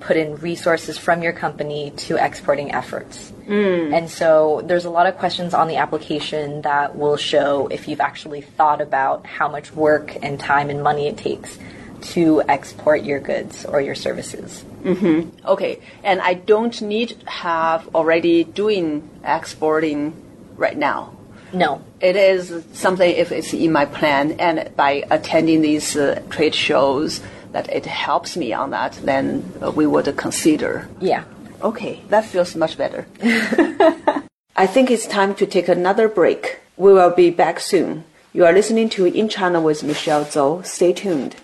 [0.00, 3.32] put in resources from your company to exporting efforts.
[3.46, 3.96] Mm.
[3.96, 8.00] And so there's a lot of questions on the application that will show if you've
[8.00, 11.58] actually thought about how much work and time and money it takes
[12.00, 14.64] to export your goods or your services.
[14.82, 15.46] Mm-hmm.
[15.46, 20.14] Okay, and I don't need to have already doing exporting
[20.56, 21.17] right now.
[21.52, 21.82] No.
[22.00, 27.20] It is something if it's in my plan, and by attending these uh, trade shows,
[27.52, 30.88] that it helps me on that, then uh, we would consider.
[31.00, 31.24] Yeah.
[31.62, 33.06] Okay, that feels much better.
[34.56, 36.60] I think it's time to take another break.
[36.76, 38.04] We will be back soon.
[38.32, 40.64] You are listening to In China with Michelle Zhou.
[40.64, 41.36] Stay tuned.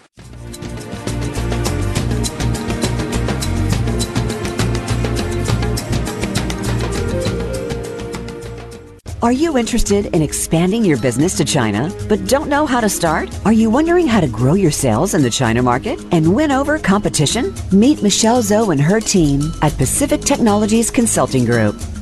[9.24, 13.34] Are you interested in expanding your business to China but don't know how to start?
[13.46, 16.78] Are you wondering how to grow your sales in the China market and win over
[16.78, 17.54] competition?
[17.72, 21.74] Meet Michelle Zhou and her team at Pacific Technologies Consulting Group.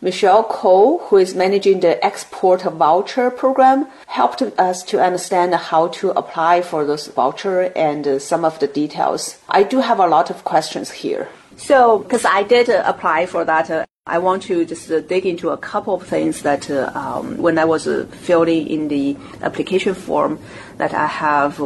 [0.00, 6.10] Michele Ko, who is managing the export voucher program, helped us to understand how to
[6.10, 9.38] apply for those voucher and uh, some of the details.
[9.48, 11.28] I do have a lot of questions here.
[11.56, 15.24] So, because I did uh, apply for that, uh, I want to just uh, dig
[15.24, 19.16] into a couple of things that uh, um, when I was uh, filling in the
[19.42, 20.38] application form
[20.76, 21.58] that I have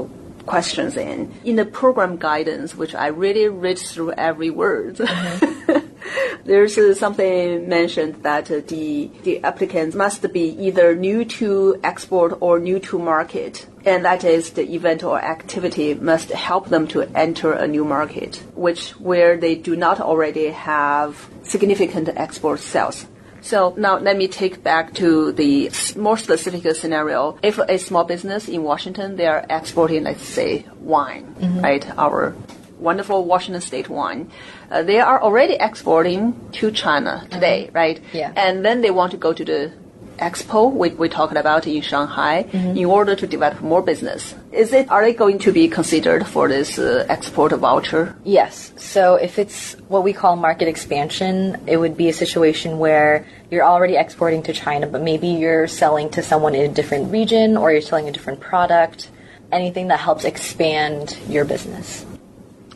[0.46, 1.33] questions in.
[1.44, 4.96] In the program guidance, which I really read through every word.
[4.96, 5.87] Mm-hmm.
[6.44, 12.38] there's uh, something mentioned that uh, the the applicants must be either new to export
[12.40, 17.03] or new to market, and that is the event or activity must help them to
[17.14, 23.07] enter a new market, which where they do not already have significant export sales.
[23.42, 27.38] So now let me take back to the more specific scenario.
[27.42, 31.61] If a small business in Washington, they are exporting, let's say, wine, mm-hmm.
[31.61, 31.98] right?
[31.98, 32.35] Our
[32.79, 34.31] wonderful Washington State wine.
[34.70, 37.76] Uh, they are already exporting to China today, mm-hmm.
[37.76, 38.00] right?
[38.12, 38.33] Yeah.
[38.37, 39.72] And then they want to go to the
[40.20, 42.76] expo we, we talked about in Shanghai mm-hmm.
[42.76, 44.35] in order to develop more business.
[44.52, 48.14] Is it are they going to be considered for this uh, export voucher?
[48.24, 48.72] Yes.
[48.76, 53.64] So if it's what we call market expansion, it would be a situation where you're
[53.64, 57.72] already exporting to China, but maybe you're selling to someone in a different region or
[57.72, 59.11] you're selling a different product,
[59.50, 62.06] anything that helps expand your business.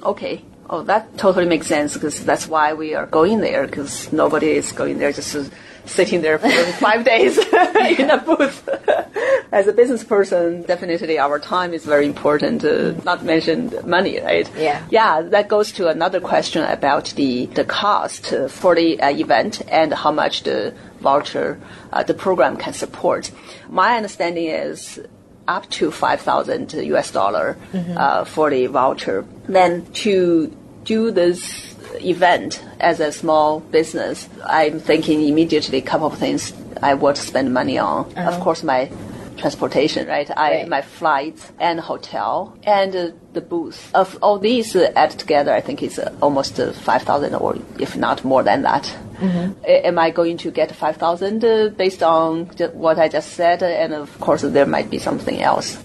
[0.03, 0.45] Okay.
[0.69, 4.73] Oh, that totally makes sense because that's why we are going there because nobody is
[4.73, 5.51] going there just to
[5.87, 7.39] sitting there for five days
[7.99, 8.69] in a booth.
[9.53, 14.51] As a business person, definitely our time is very important, uh, not mention money, right?
[14.57, 14.85] Yeah.
[14.91, 19.93] Yeah, that goes to another question about the, the cost for the uh, event and
[19.95, 21.61] how much the voucher,
[21.93, 23.31] uh, the program can support.
[23.69, 25.01] My understanding is
[25.47, 27.97] up to 5,000 US dollar mm-hmm.
[27.97, 29.25] uh, for the voucher.
[29.47, 36.19] Then to do this event as a small business, I'm thinking immediately a couple of
[36.19, 36.53] things
[36.83, 38.13] I to spend money on.
[38.17, 38.31] Uh-huh.
[38.31, 38.91] Of course, my
[39.37, 40.31] transportation, right?
[40.37, 40.69] I right.
[40.69, 43.91] my flights and hotel and uh, the booth.
[43.95, 47.57] Of all these uh, added together, I think it's uh, almost uh, five thousand, or
[47.79, 48.85] if not more than that.
[49.15, 49.53] Mm-hmm.
[49.67, 53.63] am I going to get five thousand uh, based on what I just said?
[53.63, 55.79] And of course, there might be something else.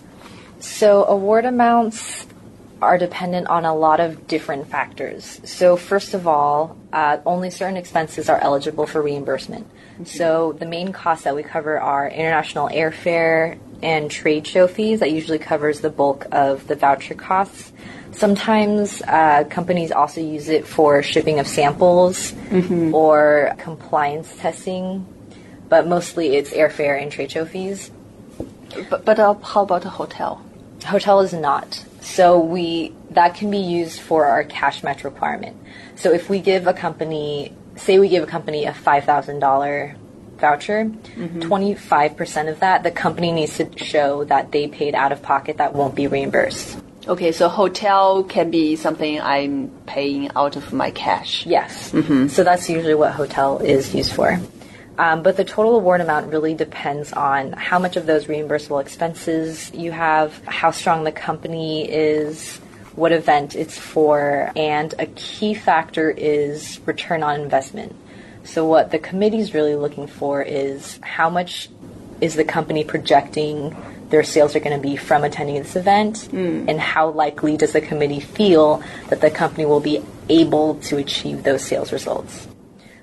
[0.59, 2.25] So award amounts
[2.81, 5.41] are dependent on a lot of different factors.
[5.43, 9.67] So, first of all, uh, only certain expenses are eligible for reimbursement.
[9.67, 10.05] Mm-hmm.
[10.05, 15.01] So, the main costs that we cover are international airfare and trade show fees.
[15.01, 17.71] That usually covers the bulk of the voucher costs.
[18.11, 22.93] Sometimes uh, companies also use it for shipping of samples mm-hmm.
[22.93, 25.05] or compliance testing,
[25.67, 27.91] but mostly it's airfare and trade show fees.
[28.89, 30.43] But, but uh, how about a hotel?
[30.85, 31.85] Hotel is not.
[32.09, 35.55] So we that can be used for our cash match requirement.
[35.95, 39.95] So if we give a company, say we give a company a five thousand dollar
[40.39, 41.41] voucher, mm-hmm.
[41.41, 45.73] 25% of that, the company needs to show that they paid out of pocket that
[45.73, 46.79] won't be reimbursed.
[47.07, 51.45] Okay, so hotel can be something I'm paying out of my cash.
[51.45, 51.91] Yes.
[51.91, 52.27] Mm-hmm.
[52.27, 54.39] So that's usually what hotel is used for.
[54.99, 59.71] Um, but the total award amount really depends on how much of those reimbursable expenses
[59.73, 62.57] you have, how strong the company is,
[62.95, 67.95] what event it's for, and a key factor is return on investment.
[68.43, 71.69] So, what the committee is really looking for is how much
[72.19, 73.73] is the company projecting
[74.09, 76.67] their sales are going to be from attending this event, mm.
[76.67, 81.43] and how likely does the committee feel that the company will be able to achieve
[81.43, 82.49] those sales results?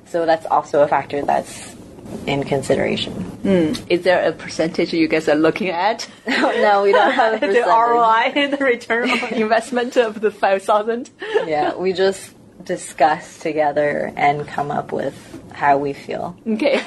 [0.05, 1.76] So, that's also a factor that's
[2.27, 3.13] in consideration.
[3.43, 3.87] Mm.
[3.89, 6.09] Is there a percentage you guys are looking at?
[6.27, 7.65] no, we don't have a percentage.
[7.65, 11.11] the ROI the return on investment of the 5,000?
[11.47, 12.33] yeah, we just
[12.65, 15.15] discuss together and come up with
[15.53, 16.37] how we feel.
[16.47, 16.85] Okay.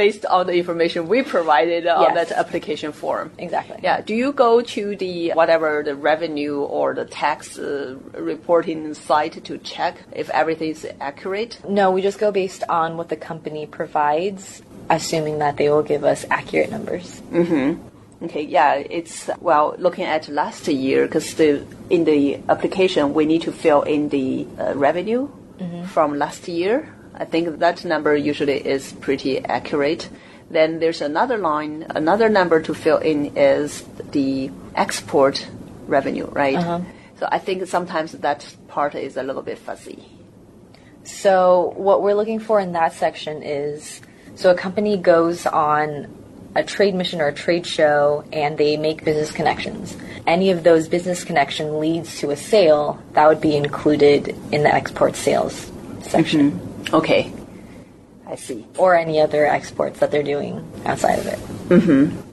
[0.00, 1.94] Based on the information we provided yes.
[1.94, 3.26] on that application form.
[3.36, 3.76] Exactly.
[3.82, 4.00] Yeah.
[4.00, 9.58] Do you go to the whatever the revenue or the tax uh, reporting site to
[9.58, 11.60] check if everything is accurate?
[11.68, 16.02] No, we just go based on what the company provides, assuming that they will give
[16.12, 17.20] us accurate numbers.
[17.30, 18.24] Mm-hmm.
[18.24, 23.42] Okay, yeah, it's well looking at last year because the in the application we need
[23.42, 25.28] to fill in the uh, revenue
[25.58, 25.84] mm-hmm.
[25.92, 26.88] from last year.
[27.20, 30.08] I think that number usually is pretty accurate.
[30.50, 35.46] Then there's another line, another number to fill in is the export
[35.86, 36.56] revenue, right?
[36.56, 36.80] Uh-huh.
[37.18, 40.02] So I think sometimes that part is a little bit fuzzy.
[41.04, 44.00] So what we're looking for in that section is
[44.34, 46.16] so a company goes on
[46.56, 49.94] a trade mission or a trade show and they make business connections.
[50.26, 54.74] Any of those business connection leads to a sale that would be included in the
[54.74, 55.70] export sales
[56.02, 56.69] section mm-hmm.
[56.92, 57.32] Okay,
[58.26, 58.66] I see.
[58.78, 61.38] or any other exports that they're doing outside of it.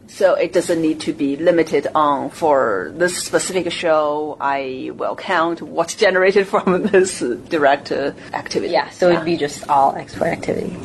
[0.08, 4.38] So it doesn't need to be limited on for this specific show.
[4.39, 8.74] I will count what's generated from this direct uh, activity.
[8.74, 10.76] Yeah, so it'd be just all export activity.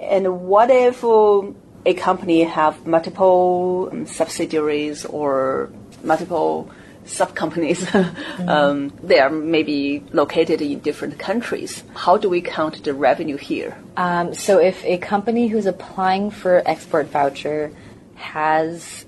[0.00, 1.42] And what if uh,
[1.86, 5.70] a company have multiple um, subsidiaries or
[6.02, 6.70] multiple
[7.04, 7.86] sub-companies?
[8.48, 11.84] um, they are maybe located in different countries.
[11.94, 13.76] How do we count the revenue here?
[13.96, 17.72] Um, so if a company who's applying for export voucher
[18.16, 19.04] has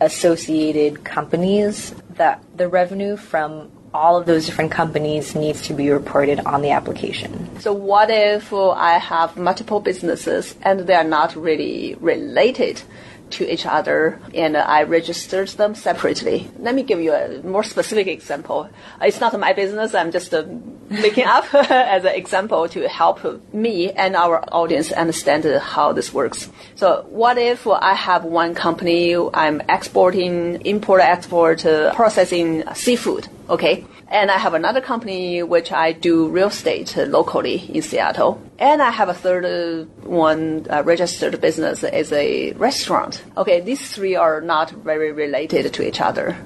[0.00, 6.40] associated companies, that the revenue from all of those different companies needs to be reported
[6.40, 7.58] on the application.
[7.60, 12.82] So what if I have multiple businesses and they are not really related
[13.30, 16.50] to each other and I registered them separately?
[16.58, 18.68] Let me give you a more specific example.
[19.00, 19.94] It's not my business.
[19.94, 20.44] I'm just uh,
[20.88, 23.18] making up as an example to help
[23.52, 26.48] me and our audience understand how this works.
[26.74, 33.84] So what if I have one company, I'm exporting, import, export, uh, processing seafood, okay?
[34.08, 38.40] And I have another company which I do real estate uh, locally in Seattle.
[38.58, 43.24] And I have a third uh, one uh, registered business as a restaurant.
[43.36, 46.36] Okay, these three are not very related to each other.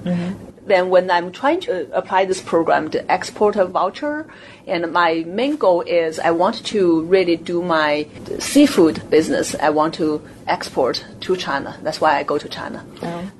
[0.65, 4.27] Then when I'm trying to apply this program to export a voucher,
[4.67, 8.07] and my main goal is I want to really do my
[8.39, 9.55] seafood business.
[9.55, 11.77] I want to export to China.
[11.81, 12.85] That's why I go to China.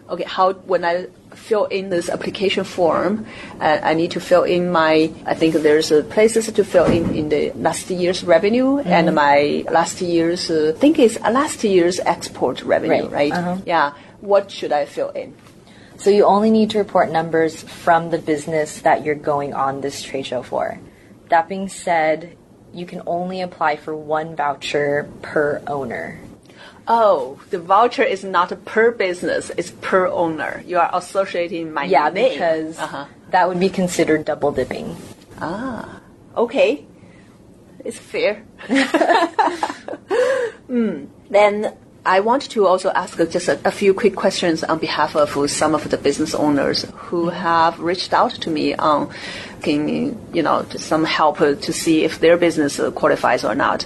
[0.10, 1.08] Okay, how when I
[1.42, 3.26] fill in this application form,
[3.60, 5.12] uh, I need to fill in my.
[5.26, 9.64] I think there's uh, places to fill in in the last year's revenue and my
[9.72, 10.50] last year's.
[10.50, 13.12] Uh, I think it's last year's export revenue, Right.
[13.12, 13.34] right?
[13.34, 13.58] Uh-huh.
[13.66, 13.94] Yeah.
[14.22, 15.34] What should I fill in?
[15.98, 20.02] So you only need to report numbers from the business that you're going on this
[20.02, 20.80] trade show for.
[21.30, 22.38] That being said,
[22.74, 26.20] you can only apply for one voucher per owner.
[26.88, 30.64] Oh, the voucher is not per business; it's per owner.
[30.66, 32.34] You are associating my Yeah, name.
[32.34, 33.06] because Uh-huh.
[33.30, 34.98] that would be considered double dipping.
[35.40, 36.02] Ah,
[36.36, 36.86] okay,
[37.86, 38.44] it's fair.
[40.68, 41.06] Hmm.
[41.30, 41.74] Then
[42.06, 45.76] I want to also ask just a, a few quick questions on behalf of some
[45.76, 49.10] of the business owners who have reached out to me on,
[49.62, 53.86] getting, you know, some help to see if their business uh, qualifies or not.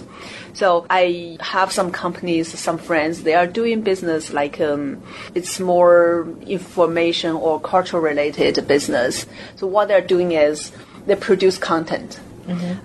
[0.55, 3.23] So I have some companies, some friends.
[3.23, 5.03] They are doing business like um,
[5.35, 9.25] it's more information or cultural related business.
[9.57, 10.71] So what they're doing is
[11.05, 12.19] they produce content,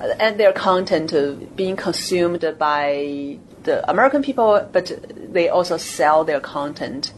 [0.00, 4.90] Uh, and their content uh, being consumed by the American people, but
[5.32, 7.12] they also sell their content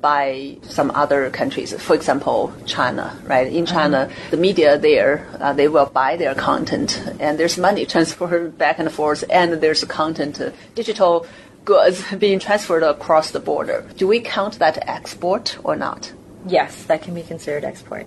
[0.00, 1.72] by some other countries.
[1.80, 3.52] For example, China, right?
[3.52, 8.56] In China, the media there, uh, they will buy their content and there's money transferred
[8.56, 11.26] back and forth and there's content, uh, digital
[11.64, 13.86] goods being transferred across the border.
[13.96, 16.12] Do we count that export or not?
[16.46, 18.06] Yes, that can be considered export.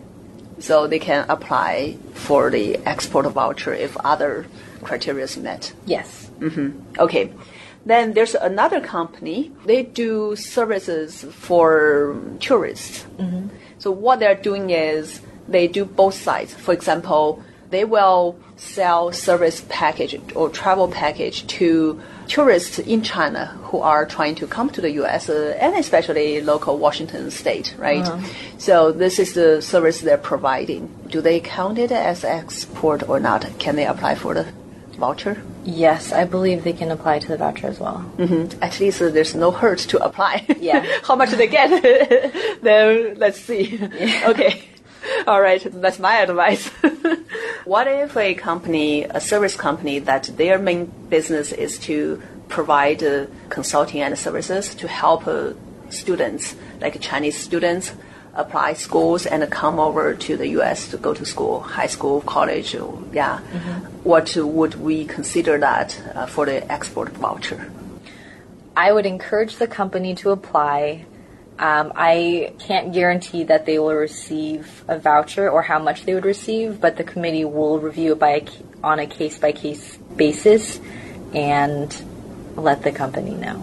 [0.59, 4.45] So they can apply for the export voucher if other
[4.81, 5.73] criteria is met.
[5.85, 6.29] Yes.
[6.99, 7.31] Okay.
[7.85, 9.51] Then there's another company.
[9.65, 13.05] They do services for tourists.
[13.77, 16.53] So what they're doing is they do both sides.
[16.53, 23.79] For example, they will sell service package or travel package to tourists in China who
[23.79, 25.27] are trying to come to the U.S.
[25.27, 28.07] Uh, and especially local Washington state, right?
[28.59, 30.87] So this is the service they're providing.
[31.07, 33.45] Do they count it as export or not?
[33.59, 34.45] Can they apply for the
[34.95, 35.41] voucher?
[35.63, 38.11] Yes, I believe they can apply to the voucher as well.
[38.61, 40.45] at least uh, there's no hurt to apply.
[40.59, 40.85] Yeah.
[41.03, 41.69] How much they get?
[42.61, 43.79] then let's see.
[44.25, 44.63] Okay.
[45.27, 45.65] All right.
[45.81, 46.67] That's my advice.
[47.65, 53.25] what if a company, a service company, that their main business is to provide uh,
[53.49, 55.53] consulting and services to help uh,
[55.89, 57.93] students, like Chinese students,
[58.35, 60.89] apply schools and come over to the U.S.
[60.89, 63.39] to go to school, high school, college, or, yeah.
[64.03, 67.71] What would we consider that uh, for the export voucher?
[68.75, 71.05] I would encourage the company to apply.
[71.59, 76.25] Um, I can't guarantee that they will receive a voucher or how much they would
[76.25, 78.47] receive, but the committee will review it by a,
[78.83, 80.79] on a case by case basis
[81.33, 81.95] and
[82.55, 83.61] let the company know.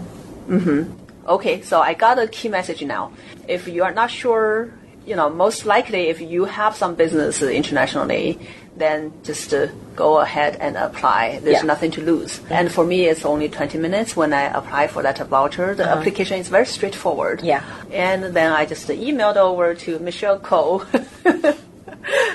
[1.27, 3.11] Okay, so I got a key message now.
[3.47, 4.71] If you are not sure
[5.05, 8.39] you know, most likely if you have some business internationally,
[8.77, 11.39] then just uh, go ahead and apply.
[11.39, 11.63] There's Yeah.
[11.63, 12.39] nothing to lose.
[12.49, 15.75] And for me, it's only 20 minutes when I apply for that voucher.
[15.75, 17.39] The application is very straightforward.
[17.39, 17.47] Uh-huh.
[17.47, 17.63] Yeah.
[17.91, 20.85] And then I just emailed over to Michele Ko.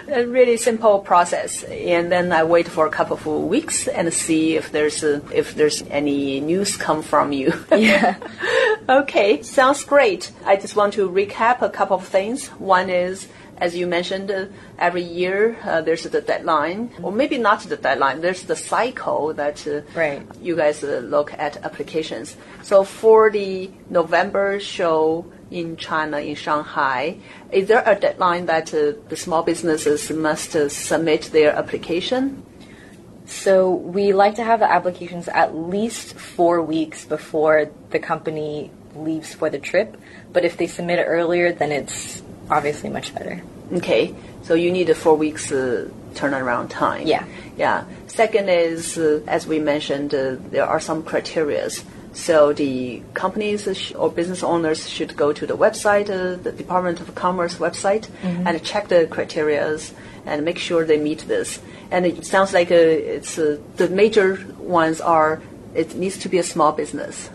[0.09, 4.57] a really simple process, and then I wait for a couple of weeks and see
[4.57, 7.53] if there's uh if there's any news come from you.
[7.73, 8.15] Yeah.
[8.89, 10.33] okay, sounds great.
[10.45, 12.49] I just want to recap a couple of things.
[12.49, 13.29] One is,
[13.59, 14.47] as you mentioned, uh,
[14.79, 18.21] every year uh, there's the deadline, or maybe not the deadline.
[18.21, 20.23] There's the cycle that uh, Right.
[20.41, 22.37] you guys uh, look at applications.
[22.63, 27.19] So for the November show in China, in Shanghai,
[27.53, 32.45] is there a deadline that uh, the small businesses must uh, submit their application?
[33.25, 39.35] So we like to have the applications at least four weeks before the company leaves
[39.35, 39.97] for the trip.
[40.33, 43.43] But if they submit it earlier, then it's obviously much better.
[43.73, 47.07] Okay, so you need a four weeks uh, turnaround time.
[47.07, 47.25] Yeah.
[47.57, 47.85] Yeah.
[48.07, 51.85] Second is, uh, as we mentioned, uh, there are some criterias.
[52.13, 57.15] So the companies or business owners should go to the website, uh, the Department of
[57.15, 58.09] Commerce website,
[58.47, 59.93] and check the criterias
[60.25, 61.61] and make sure they meet this.
[61.91, 65.43] And it sounds like uh, it's uh, the major ones are
[65.75, 67.29] it needs to be a small business,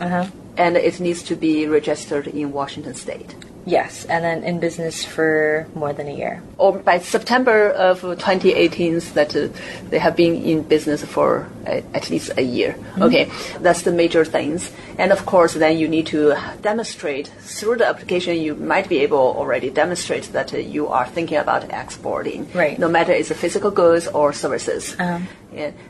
[0.57, 3.35] and it needs to be registered in Washington State.
[3.63, 6.41] Yes, and then in business for more than a year.
[6.57, 9.49] or by September of 2018 that uh,
[9.91, 12.75] they have been in business for uh, at least a year.
[12.99, 13.29] Okay,
[13.59, 14.71] that's the major things.
[14.97, 16.33] And of course, then you need to
[16.63, 18.41] demonstrate through the application.
[18.41, 22.79] You might be able already demonstrate that uh, you are thinking about exporting, Right.
[22.79, 24.95] no matter it's a physical goods or services.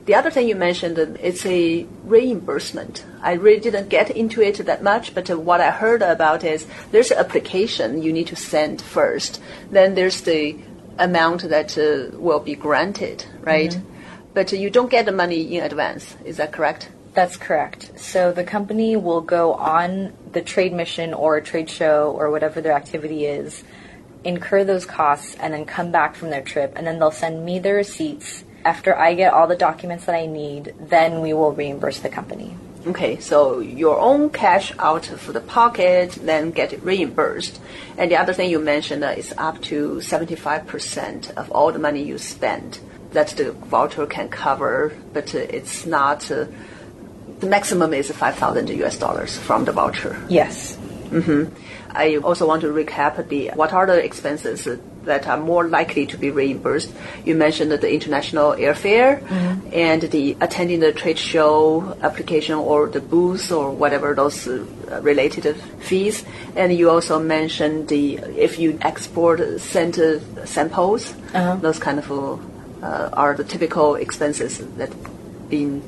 [0.06, 3.06] The other thing you mentioned, uh, it's a reimbursement.
[3.22, 6.66] I really didn't get into it that much, but uh, what I heard about is
[6.92, 9.42] there's an application you need to send first.
[9.70, 10.58] Then there's the
[10.98, 13.78] amount that uh, will be granted, right?
[14.34, 16.16] But uh, you don't get the money in advance.
[16.26, 16.90] Is that correct?
[17.14, 18.00] That's correct.
[18.00, 22.62] So the company will go on the trade mission or a trade show or whatever
[22.62, 23.64] their activity is,
[24.24, 27.60] incur those costs, and then come back from their trip, and then they'll send me
[27.60, 28.44] the receipts.
[28.64, 32.56] After I get all the documents that I need, then we will reimburse the company.
[32.88, 37.62] Okay, so your own cash out for the pocket, then get it reimbursed.
[37.98, 42.04] And the other thing you mentioned uh, is up to 75% of all the money
[42.04, 42.80] you spend
[43.12, 46.46] that the voucher can cover, but uh, it's not, uh,
[47.40, 50.20] the maximum is 5,000 US dollars from the voucher.
[50.28, 50.78] Yes.
[51.94, 54.68] I also want to recap the what are the expenses
[55.04, 56.94] that are more likely to be reimbursed.
[57.26, 59.22] You mentioned the international airfare
[59.74, 64.66] and the attending the trade show application or the booth or whatever those uh,
[65.02, 66.24] related fees.
[66.56, 72.12] And you also mentioned the if you export sent uh, samples, those kind of
[72.84, 74.92] uh, are the typical expenses that
[75.50, 75.82] being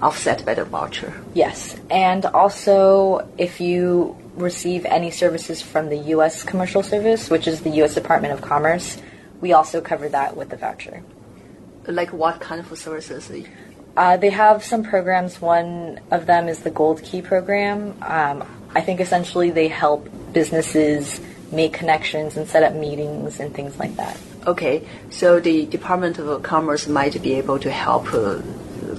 [0.00, 1.12] offset by the voucher.
[1.34, 1.76] Yes.
[1.90, 6.42] And also, if you receive any services from the U.S.
[6.42, 7.94] Commercial Service, which is the U.S.
[7.94, 8.98] Department of Commerce,
[9.40, 11.02] we also cover that with the voucher.
[11.86, 13.30] Like what kind of services?
[13.96, 15.40] Uh, they have some programs.
[15.40, 17.94] One of them is the Gold Key program.
[18.02, 21.20] Um, I think essentially they help businesses
[21.50, 24.16] make connections and set up meetings and things like that.
[24.46, 28.40] Okay, so the Department of Commerce might be able to help uh,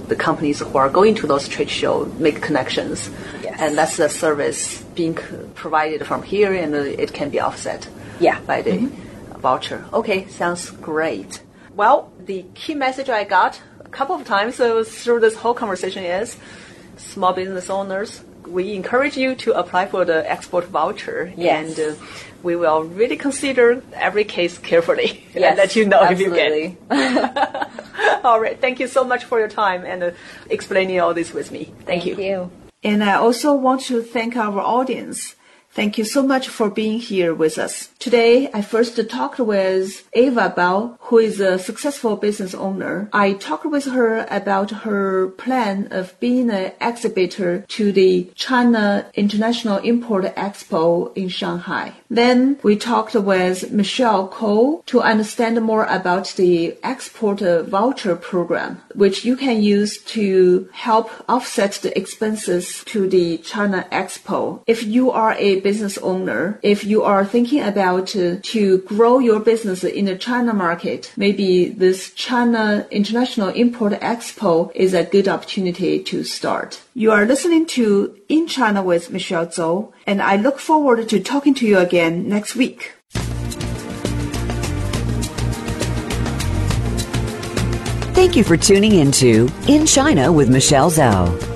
[0.08, 3.10] the companies who are going to those trade shows make connections.
[3.58, 5.14] And that's the service being
[5.54, 7.88] provided from here, and it can be offset
[8.20, 8.38] Yeah.
[8.46, 8.90] by the
[9.38, 9.84] voucher.
[9.92, 11.42] Okay, sounds great.
[11.74, 16.36] Well, the key message I got a couple of times through this whole conversation is
[16.96, 18.22] small business owners.
[18.46, 21.78] We encourage you to apply for the export voucher, Yes.
[21.78, 21.94] and uh,
[22.42, 26.52] we will really consider every case carefully and let you know if you get.
[26.52, 26.76] absolutely.
[28.24, 30.10] All right, thank you so much for your time and uh,
[30.50, 31.64] explaining all this with me.
[31.86, 32.50] Thank, Thank you.
[32.84, 35.36] And I also want to thank our audience.
[35.74, 37.88] Thank you so much for being here with us.
[37.98, 43.08] Today, I first talked with Ava Bao, who is a successful business owner.
[43.12, 49.78] I talked with her about her plan of being an exhibitor to the China International
[49.78, 51.94] Import Expo in Shanghai.
[52.08, 59.24] Then we talked with Michele Ko to understand more about the export voucher program, which
[59.24, 64.62] you can use to help offset the expenses to the China Expo.
[64.68, 69.40] If you are a business owner, if you are thinking about uh, to grow your
[69.40, 76.02] business in the China market, maybe this China International Import Expo is a good opportunity
[76.04, 76.82] to start.
[76.94, 81.54] You are listening to In China with Michelle Zhou, and I look forward to talking
[81.54, 82.92] to you again next week.
[88.14, 91.53] Thank you for tuning into In China with Michelle Zhou.